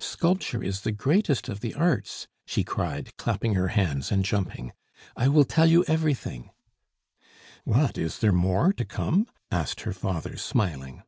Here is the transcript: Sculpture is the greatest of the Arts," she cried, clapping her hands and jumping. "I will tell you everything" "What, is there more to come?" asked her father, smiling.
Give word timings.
Sculpture 0.00 0.62
is 0.64 0.80
the 0.80 0.90
greatest 0.90 1.50
of 1.50 1.60
the 1.60 1.74
Arts," 1.74 2.26
she 2.46 2.64
cried, 2.64 3.14
clapping 3.18 3.52
her 3.52 3.68
hands 3.68 4.10
and 4.10 4.24
jumping. 4.24 4.72
"I 5.18 5.28
will 5.28 5.44
tell 5.44 5.66
you 5.66 5.84
everything" 5.84 6.48
"What, 7.64 7.98
is 7.98 8.20
there 8.20 8.32
more 8.32 8.72
to 8.72 8.86
come?" 8.86 9.26
asked 9.50 9.82
her 9.82 9.92
father, 9.92 10.38
smiling. 10.38 11.02